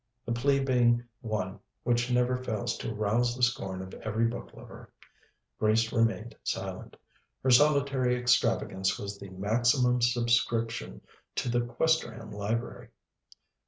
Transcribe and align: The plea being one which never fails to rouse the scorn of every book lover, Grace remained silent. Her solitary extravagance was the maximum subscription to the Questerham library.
The 0.25 0.31
plea 0.31 0.59
being 0.59 1.03
one 1.19 1.59
which 1.83 2.09
never 2.09 2.35
fails 2.35 2.75
to 2.79 2.91
rouse 2.91 3.35
the 3.37 3.43
scorn 3.43 3.83
of 3.83 3.93
every 3.93 4.25
book 4.25 4.51
lover, 4.51 4.91
Grace 5.59 5.93
remained 5.93 6.35
silent. 6.43 6.97
Her 7.43 7.51
solitary 7.51 8.15
extravagance 8.17 8.97
was 8.97 9.19
the 9.19 9.29
maximum 9.29 10.01
subscription 10.01 11.01
to 11.35 11.49
the 11.49 11.61
Questerham 11.61 12.31
library. 12.31 12.89